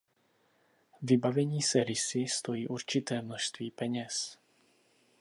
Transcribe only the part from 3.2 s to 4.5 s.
množství peněz.